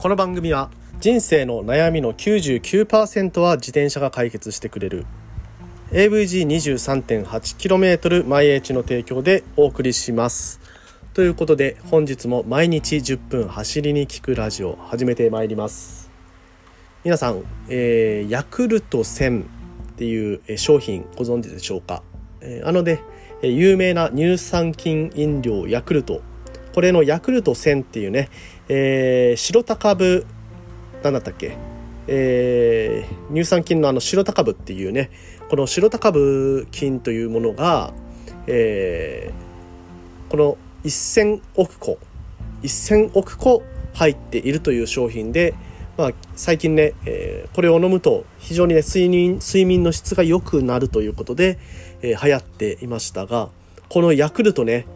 [0.00, 5.04] この番組は人生の悩みの99%は自転車が解決してくれる。
[5.90, 10.58] AVG23.8km 毎日の提供でお送りします。
[11.12, 16.10] ということで本日も毎日10分走りに聞くラジオ始めてまいります。
[17.04, 19.44] 皆さん、えー、ヤクルト1000っ
[19.96, 22.02] ていう商品ご存知でしょうか、
[22.40, 23.02] えー、あので、
[23.42, 26.22] ね、有名な乳酸菌飲料ヤクルト
[26.74, 28.28] これのヤクルト1000っていうね、
[28.68, 30.26] えー、白高部
[31.02, 31.56] 何だったっけ
[32.12, 35.10] えー、乳酸菌のあの白高部っていうね
[35.48, 37.92] この白高部菌というものが、
[38.46, 41.98] えー、この1,000億個
[42.62, 43.62] 1,000億個
[43.94, 45.54] 入っているという商品で、
[45.96, 51.58] まあ、最近ね、えー、これを飲むと非常にね睡眠睡眠の質が良くなるということで、
[52.02, 53.50] えー、流行っていましたが
[53.88, 54.86] このヤクルトね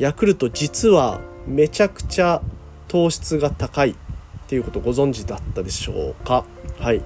[0.00, 2.40] ヤクルト実はめちゃくちゃ
[2.88, 3.94] 糖質が高いっ
[4.48, 6.46] ていうことご存知だったでしょうか？
[6.78, 7.02] はい。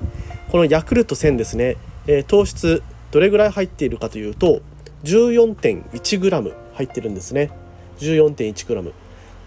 [0.48, 4.61] このヤクルト1000ですね、えー、糖質どれぐらい入っているかというと
[5.03, 7.51] 14.1g 入ってるんですね。
[7.98, 8.92] 14.1g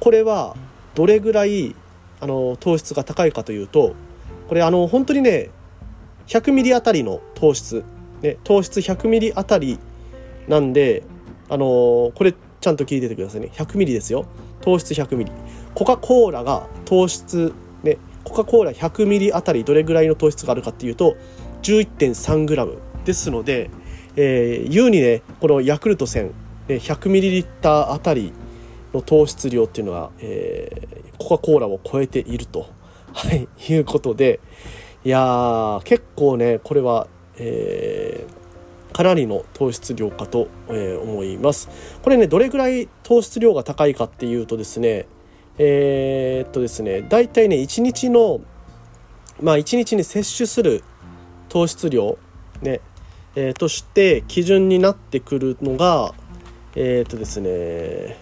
[0.01, 0.57] これは
[0.93, 1.73] どれぐらい
[2.19, 3.95] あの糖質が高いかというと
[4.49, 5.51] これあの本当にね
[6.27, 7.85] 100ミリあたりの糖質、
[8.21, 9.79] ね、糖質100ミリあたり
[10.49, 11.03] なんで
[11.47, 13.49] あのこれちゃんと聞いててくださいね。
[13.53, 14.25] 100ミリですよ。
[14.61, 15.31] 糖質100ミリ。
[15.73, 21.15] コカ・コーラが糖質ねコカ・コーラ100ミリあたりどれぐらいの糖質があるかっていうと
[21.63, 23.69] 11.3g ですので、
[24.15, 26.33] えー、優にねこのヤクルト1000、ね、
[26.75, 28.33] 100ミリリッターあたり
[28.93, 32.67] の糖質量っていうのは、えー、コカ・コーラを超えていると、
[33.13, 34.39] はい、いうことで
[35.05, 38.36] いやー結構ねこれは、えー、
[38.97, 41.69] かなりの糖質量かと、え、思います。
[42.01, 45.05] これねどれぐらい糖質量が高いかっていうとですね
[45.59, 48.41] えー、っとですね大体ね1日の
[49.39, 50.83] まあ1日に摂取する
[51.47, 52.17] 糖質量
[52.63, 52.81] ね、
[53.35, 56.15] えー、として基準になってくるのが
[56.73, 58.17] えー、っとですね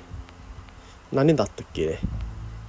[1.13, 1.99] 何だったっけ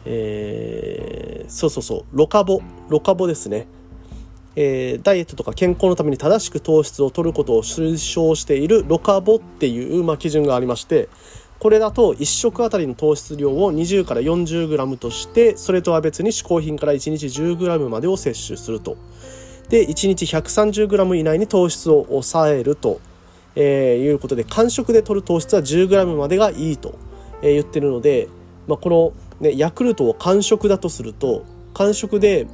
[0.05, 3.67] えー、そうそうそうロカボロカボですね。
[4.57, 11.11] えー、ダイエットとか健康のために正しく糖質を取ることを推奨しているロカボっていう、まあ、基準がありまして
[11.59, 18.97] これだと1食あたりの糖質量を20から 40g としてそれとは別に嗜好品から1日 10g までを摂取すると。
[19.69, 23.01] で1日 130g 以内に糖質を抑えると、
[23.57, 26.97] えー、いうことで間食で摂る糖質は 10g までがいいと、
[27.43, 28.29] えー、言ってるので、
[28.69, 31.45] まあ、この、ね、ヤクルトを間食だとすると
[31.75, 32.47] 間食で、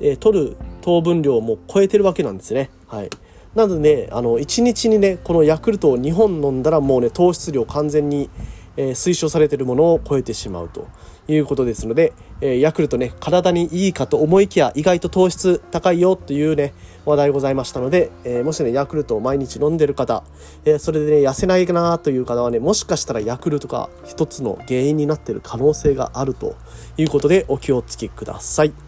[0.00, 2.68] えー、取る糖分量も超えてるわけなんですね。
[2.86, 3.10] はい
[3.54, 8.28] なので、ね、あの1日にねこのヤクルトを2本飲んだらもうね糖質量完全に、
[8.76, 10.88] えー、推奨されてるものを超えてしまうと
[11.28, 16.74] いうことですので、えー、ヤクルトね体にいいかと思いきや意外と糖質高いよというね
[17.04, 20.24] 話題ございましたので、えー、もしねヤクルトを毎日飲んでる方、
[20.64, 26.56] えそれでね痩せないなという方はねもしかしたらヤクルトが一つの原因になってる可能性があると
[26.96, 28.83] いうことでお気をつけください。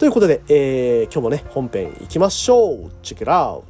[0.00, 2.90] ということで、え今日もね本編いきましょう。
[3.02, 3.64] Check it out!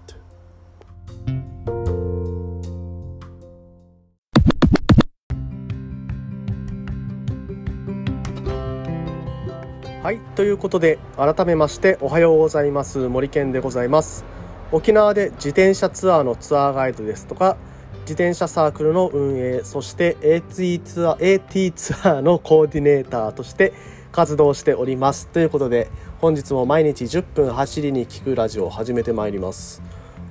[10.04, 13.08] はいということで改めましておはようございます。
[13.08, 14.24] 森健でございます。
[14.70, 17.56] 沖縄で自転車ツアーのツアーガイドですとか
[18.02, 23.72] 自転車サークルの運営そして AT ツアー AT ツアーのコーディネーターとして
[24.12, 25.26] 活動しております。
[25.26, 25.88] ということで
[26.20, 29.80] 本日も毎日10分走りに聞くラジオを始めてまいります。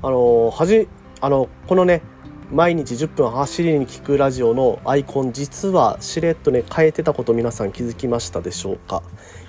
[0.04, 0.88] あのはじ
[1.20, 2.04] あのこのね
[2.52, 9.02] 毎日10分走りに聞くラジオのアイコン実はしれっとね変えてたこと皆さん気づきましたでしょうか、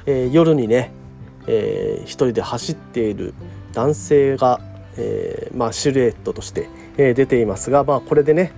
[0.06, 0.92] えー、夜にね、
[1.46, 3.34] えー、一人で走っている
[3.74, 4.62] 男性が、
[4.96, 8.52] えー、まあ、シルエットとして、え出ていますが、まあ、これでね、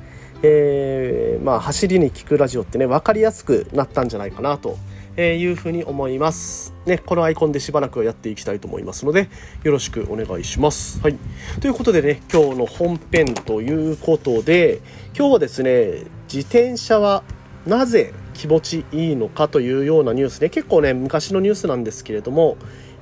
[0.45, 4.79] えまあ、走りに聞くラジオってね分かりやすくなったんじゃないかなと
[5.17, 6.75] えー、いうふうに思います。
[6.87, 9.29] ね、このアイコンでしばらくやっていきたいと思いますので、
[9.63, 11.01] よろしくお願いします。
[11.01, 11.17] はい。
[11.61, 14.81] ということでね、今日の本編ということで、
[15.17, 17.23] 今日はですね、自転車は
[17.67, 22.57] なぜ気持ちいいのかというようなニュースね、結構ね、昔のニュースなんですけれども、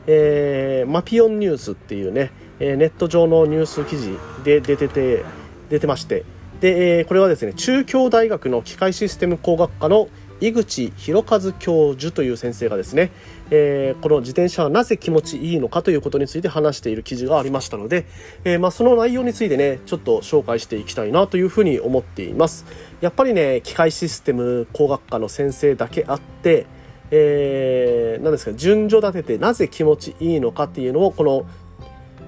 [0.07, 5.25] えー、マピオンニュースっていうね、えネット上のニュース記事で出てて、
[5.71, 6.25] 出てまして、
[6.61, 10.09] で、えこれはですね、中京大学の機械システム工学科の
[10.41, 13.13] 井口博和教授という先生がですね、
[13.51, 18.07] えー、この自転車はなぜ気持ちいいのかということについて話している記事がありましたので、
[18.45, 22.65] えー、まあ、その内容についてねちょっと紹介していきたいなというふうに思っています。
[23.01, 26.67] やっぱりね機械システム工学科の先生だけあって
[27.13, 31.45] えー、何ですか順序立ててなぜ気持ちいいのかっていうのをこの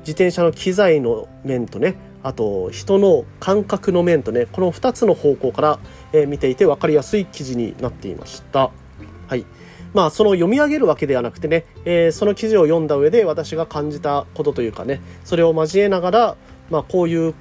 [0.00, 5.78] 自転車の機材の面とねあと人の感覚の面とねこの2つの方向から、
[6.12, 8.70] え、見ていて分かりやすい記事になっていました。
[9.28, 9.44] はい
[9.94, 16.36] まあ、その読み上げるわけではなくてね、えー、その記事を読んだ上で私が感じたことというかねそれを交えながら、
[16.70, 17.34] まあ、こういう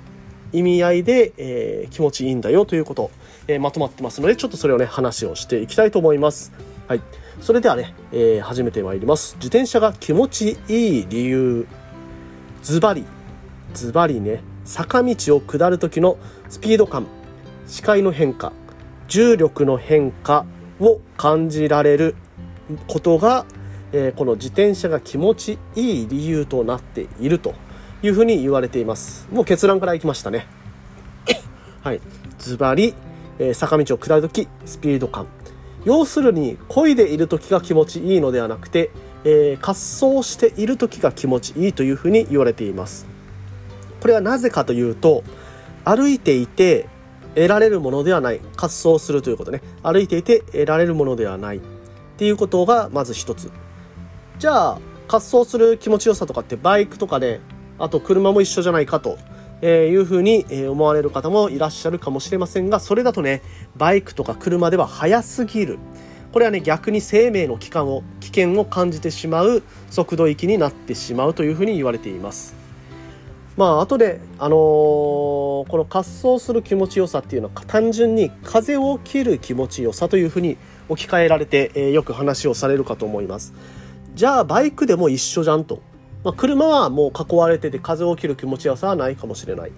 [0.51, 3.09] 意味合いで、えー、気持ちいいんだよということ、
[3.47, 6.51] えー、まとまってますのでちょっとそれをね話をしていきたいと思います。
[6.87, 7.01] はい、
[7.39, 9.35] それではね、えー、始めてまいります。
[9.35, 11.67] 自転車が気持ちいい理由
[12.63, 13.05] ズバリ
[13.73, 16.17] ズバリね坂道を下る時の
[16.49, 17.07] スピード感
[17.67, 18.53] 視界の変化
[19.07, 20.45] 重力の変化
[20.79, 22.15] を感じられる
[22.87, 23.45] ことが、
[23.91, 27.53] えー、この自転車が気持ちいい理由となっていると
[28.03, 29.27] いうふうに言われています。
[29.31, 30.47] もう結論からいきましたね。
[31.83, 32.01] はい。
[32.39, 32.95] ズバリ、
[33.37, 35.27] え、坂道を下る時スピード感。
[35.83, 38.91] 要するに漕いでいる時が気持ちいいのではなくて、
[39.25, 43.10] えー、滑走している時が気持ちいいというふうに言われています。
[44.01, 45.23] これはなぜかというと
[45.85, 46.89] 歩いていて
[47.35, 49.61] 得られるものではない滑走するということね。
[49.83, 51.57] 歩いていて得られるものではない。
[51.57, 51.61] っ
[52.17, 53.51] ていうことがまず一つ。
[54.37, 57.39] じゃあ滑走する気持ちよさとかってバイクとかで
[57.79, 59.17] あと車も一緒じゃないかと
[59.65, 63.41] いうふうに思われる方もいらっしゃるかもしれませんがそれだとね
[63.75, 65.79] バイクとか車では速すぎる。
[66.31, 72.60] これはね逆に生命の危険を危険を感じてしまう速度域になってしまうというふうに言われています。
[73.61, 80.57] まあ後で、あのー、この滑走する気持ちよさっていうのは単純に風を切る気持ちよさというふうに
[80.89, 83.53] 置き換えられて、えー、よく話をされるかと思います。
[84.15, 85.83] じゃあバイクでも一緒じゃんと、
[86.23, 89.71] まあ、車はもう囲われてて風を切る気持ちよさはないかもしれない。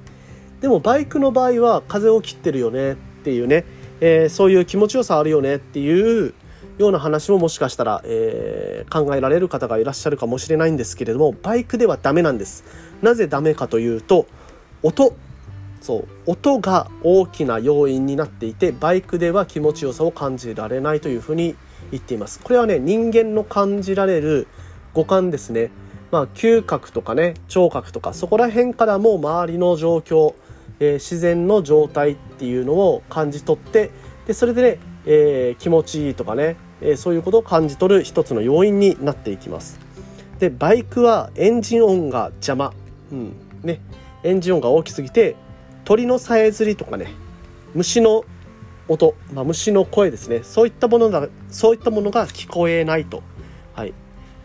[0.61, 2.95] でもバイクの場合は風を切ってるよねっ
[3.25, 3.65] ていうね、
[3.99, 6.33] えー、そういう気持ちよさあるよねっていう
[6.77, 12.63] ような話ももしかしたら、えー、考えられる方がいらっしゃるかもしれないんですけれどもバイクではダメなんです。
[13.01, 14.27] なぜダメかというと
[14.81, 15.15] 音。
[15.81, 16.07] そう。
[16.25, 21.55] 音が大きな要因になっていてバイクでは気持ちよさを感じられないというふうに
[21.91, 22.39] 言っています。
[22.39, 24.47] これはね人間の感じられる
[24.93, 25.71] 五感ですね。
[26.11, 30.35] まあ嗅覚とかね聴覚とかそこら辺からも周りの状況、
[30.79, 33.91] えー、自然の状態っていうのを感じ取って
[34.25, 39.79] でそれでね、えー、気持ちいいとかね、えー、そういうことを感じ取る一つの要因になっていきます。
[40.39, 42.73] でバイクはエンジン音が邪魔。
[43.11, 43.33] うん。
[43.63, 43.79] ね、
[44.23, 45.35] エンジン音が大きすぎて
[45.85, 47.13] 鳥のさえずりとかね
[47.73, 48.25] 虫の
[48.87, 50.41] 音、まあ、虫の声ですね。
[50.43, 53.23] そういったものがそういったものが聞こえないと。
[53.73, 53.93] はい、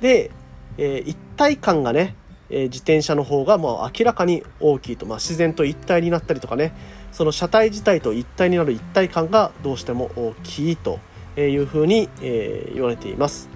[0.00, 0.30] で、
[0.78, 2.14] えー、一体感がね、
[2.50, 6.72] え、自転車の方がもう明らかに大きいと、まあ、自然と一体になったりとかね。
[7.12, 11.00] その車体自体と一体になる一体感がどうしても大きいと。
[11.36, 13.48] いうふうに、え、言われています。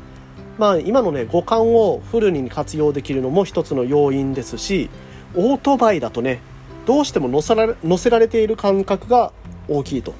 [0.59, 4.91] まあ、今のね五感をフルに活用できるのも一つの要因ですし
[5.35, 6.41] オートバイだとね
[6.87, 9.33] どうしても乗せられ乗せられている感覚が
[9.69, 10.15] 大きいと、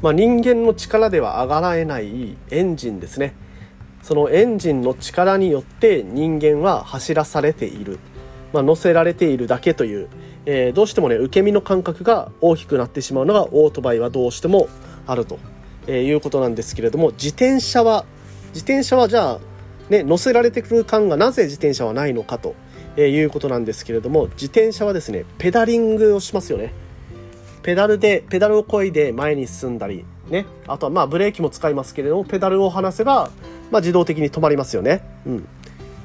[0.00, 3.34] まあ、人間の力では上がらえないエンジンですね。
[4.06, 7.98] そのエンジンの力によって人間は走らされている、
[8.52, 10.08] まあ、乗せられているだけという、
[10.44, 14.68] えー、どうしてもね受け身の感覚が大きくなってしまうのがオートバイはどうしても
[15.08, 15.40] あると、
[15.88, 18.04] えー、いうことなんですけれども自転車は
[18.54, 19.40] 自転車はじゃあ、
[19.90, 22.54] ね、乗せられてくる感がなぜ自転車はないのかと、
[22.96, 26.72] えいうことなんですけれども自転車はですねペダリングをしますよね。
[27.64, 30.46] ペダルでペダルをこいで前に進んだりね。
[30.68, 33.30] あとはまあブレーキも使いますけれどもペダルを離せば、
[33.70, 35.02] まあ、自動的に止まりますよね。
[35.26, 35.48] うん。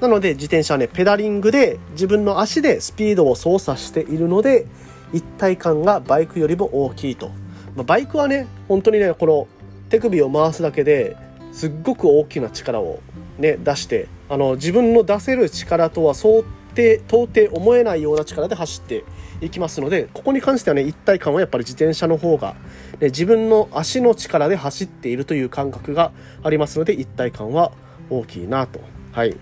[0.02, 4.66] なので自転車はねペダリングで自分の足でスピードを操作しているので
[5.14, 7.30] 一体感がバイクよりも大きいと、
[7.76, 9.48] まあ、バイクはね本当にねこの
[9.90, 11.16] 手首を回すだけで
[11.52, 13.00] すっごく大きな力を、
[13.38, 16.44] ね、出してあの自分の出せる力とは到
[16.76, 19.04] 底到底思えないような力で走って
[19.42, 22.56] いきますのでここに関してはね一体感はやっぱり自転車の方が、
[23.00, 26.12] ね、自分の足の力で走っているという感覚が
[26.44, 27.72] ありますので一体感は
[28.10, 28.80] 大きいなと。
[29.12, 29.36] はい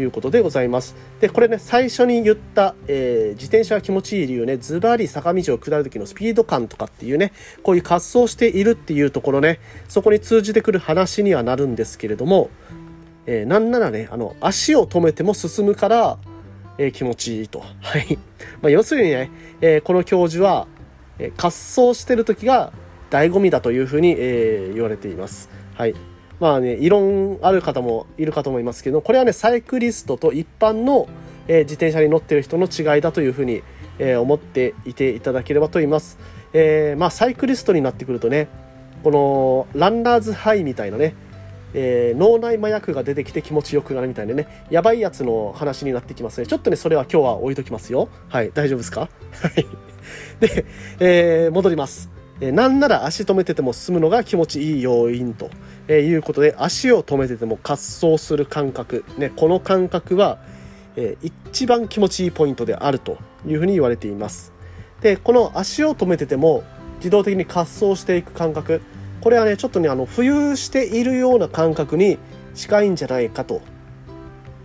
[0.00, 0.96] いうことでございます。
[1.20, 12.50] で、これね、最初に言った、えー、自転車が気持ちいい理由ね、ズバリ坂道を下る時のスピード感とかっていうね、こういう滑走しているっていうところね、そこに通じてくる話にはなるんですけれども、
[13.26, 16.18] えー、なんならね、あの、足を止めても進むから、
[16.78, 17.60] えー、気持ちいいと。
[17.80, 18.18] はい。
[18.62, 20.66] まあ、要するにね、えー、この教授は、
[21.18, 22.72] えー、滑走してる時が
[23.10, 25.50] 醍醐味だというふうに、えー、言われています。
[25.74, 25.94] はい。
[26.40, 31.08] まあね、異論ある方もいるかと思いますけど、これはね、サイクリストと一般の、
[31.46, 33.62] えー、自転車に乗ってる人の違いだというふうに、
[33.98, 36.18] えー、思っていていただければと思います。
[36.52, 38.48] えー、まあ、サイクリストになってくるとね、
[39.04, 41.14] このランナーズハイみたいなね、
[41.74, 44.66] えー、脳内麻薬が出てきて気持ちよくなるみたいなね。
[44.70, 46.46] やばいやつの話になってきますね。
[46.46, 48.08] ちょっとねそれは今日は置いときますよ。
[48.28, 49.00] はい大丈夫ですか？
[49.00, 49.08] は
[49.56, 49.66] い。
[50.40, 50.64] で、
[51.00, 52.10] えー、戻ります。
[52.40, 55.50] えー、なんなら足止めてても進むのが気持ちいい要因と、
[55.88, 60.38] えー、いうことで足を止めてても滑走する感覚、ね、この感覚は、
[60.96, 64.52] えー、一番気持ちいいポイントであるというふうに言われています。
[65.00, 66.64] でこの足を止めてても
[66.96, 68.80] 自動的に滑走していく感覚。
[69.24, 72.18] これはねちょっとねあの浮遊しているような感覚に
[72.54, 73.62] 近いんじゃないかと、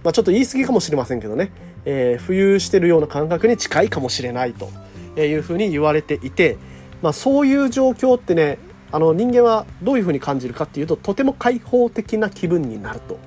[0.04, 1.52] まあ、ちょっと言い過ぎかもしれませんけどね、
[1.86, 4.70] えー、浮遊してるような感覚に近いかもしれないと。
[5.18, 6.58] いうふうに言われていて。
[7.02, 8.58] まあ、そういう状況ってね
[8.92, 13.18] あの人間はどういうふうに感じるかっていうととても開放的な気分になると。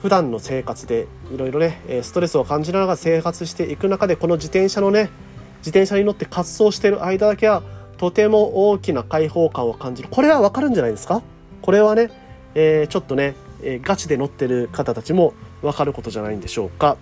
[0.00, 5.10] 普段の生活でいろいろねストレスを感じながら生活していく中でこの自転車のね
[5.58, 7.62] 自転車に乗って滑走してる間だけは
[8.02, 10.08] とても大きな開放感を感じる。
[10.10, 11.22] これはわかるんじゃないですか？
[11.62, 12.10] これはね、
[12.56, 16.96] えー、ちょっとね、えー、ガチで乗ってる方たちもわかることじゃないんでしょうか。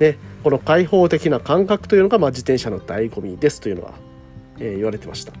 [0.00, 3.92] ね、この開放的な感覚というのが、まあ、自転車の醍醐味ですというのは
[4.58, 5.32] えー、言われてました。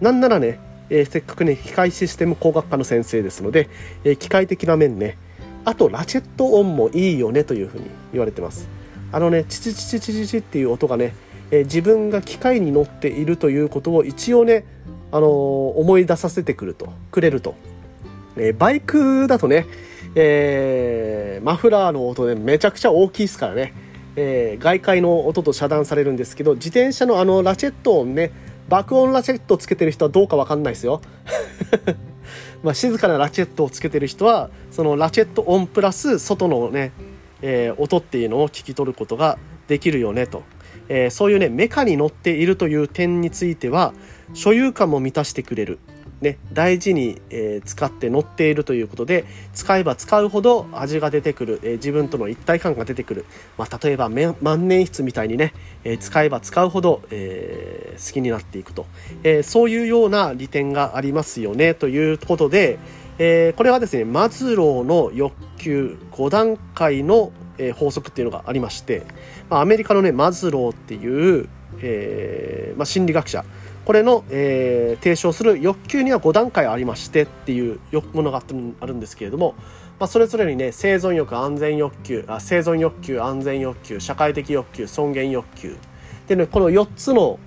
[0.00, 3.68] なんならね、えー、せっかくね機械システム工学科の先生ですので、
[4.04, 5.18] えー、機械的な面ね
[5.66, 8.70] あとラチェット音もいいよねというふうに言われてます。
[9.12, 11.14] あのねチチチチチチっていう音がね、
[11.50, 14.64] えー、自分が機械に乗っているということを一応ね
[15.12, 17.54] あのー、思い出させてくるとくれると、
[18.36, 19.66] えー、バイクだとね、
[20.14, 23.72] え、マフラーの音でめちゃくちゃ大きいですからね。
[24.16, 28.32] え、外界の音と遮断されるんですけど自転車のあのラチェット音ね
[28.68, 31.00] 爆音ラチェットつけてる人はどうか分かんないですよ。
[32.64, 36.92] まあ静かなラチェットをつけてる人はそのラチェット音プラス外のね、
[37.42, 39.38] え、音っていうのを聞き取ることが
[39.68, 40.42] できるよねと、
[40.88, 43.92] えー、そういうねメカに乗っているという点については
[44.34, 45.78] 所有感も満たしてくれる。
[46.20, 53.26] ね、大事に、えー、使って乗っているということで使えば使うほど味が出てくる、えー、自分との一体感が出てくる、
[53.58, 54.08] まあ、例えば
[54.40, 55.52] 万年筆みたいにね、
[55.84, 58.86] え、使えば使うほど、え好きになっていくと、
[59.24, 62.78] えそういうような利点がありますよねということで、
[63.18, 69.02] えこれはですねマズローの欲求5段階の、え法則っていうのがありまして、
[69.48, 71.48] まあ、アメリカのねマズローっていう、
[71.80, 73.44] えまあ、心理学者。
[73.86, 77.78] これの、えー、提唱する欲求には5段階ありましてっていう
[78.12, 78.42] ものが
[78.80, 79.54] あるんですけれども、
[80.00, 85.76] まあ、それぞれにね生存欲安全欲求あ生存欲求安全欲求社会的欲求尊厳欲求。
[86.26, 87.38] でねこの4つの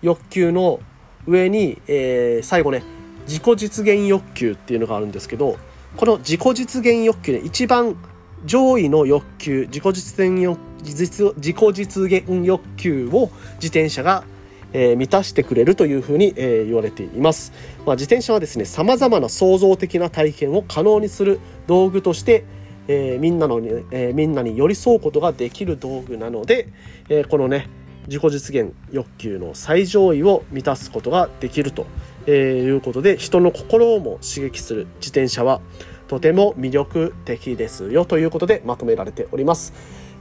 [0.00, 0.78] 欲求の
[1.26, 2.84] 上に、えー、最後ね
[3.26, 5.58] 自己実現欲求っていうのがあるんですけど
[5.96, 7.96] この自己実現欲求ね一番
[8.44, 14.24] 上位の欲求自己実現欲自己実現欲求を自転車が
[14.72, 17.52] えー、満たしてくれるというふうに、えー、言われています、
[17.86, 22.44] まあ、自転車はですねさまざまな創造的な体験を可能にする道具として、
[22.86, 26.68] えー、みんなの、えみんなに寄り添うことができる道具なので、
[27.08, 27.68] えこのね
[28.06, 31.86] 自己実現欲求の最上位を満たすことができると、
[32.26, 35.60] えいうことで人の心をも刺激する自転車は
[36.08, 39.72] とても魅力的ですよということでまとめられております。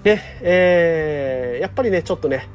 [0.04, 2.48] で、えー、やっぱりねちょっとね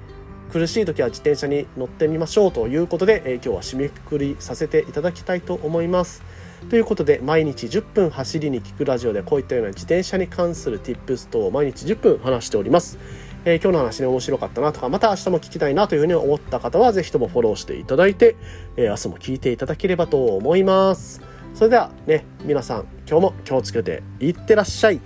[0.52, 6.22] 苦しい時は自転車に乗ってみましょうということで、えー、今日は締めくくりさせていただきたいと思います。
[6.68, 12.98] ということで毎日10分走りに聞くラジオでこういったような自転車に関する Tips 等を毎日10分話しております。
[13.44, 18.36] えー、今日の話ね面白かったなとかまた明日も聞きたいなというふうに思った方は是非ともフォローしていただいて、
[18.76, 21.31] えー、明日も聞いていただければと思います。
[21.54, 25.00] それではね皆さん今日も気をつけていってらっしゃい。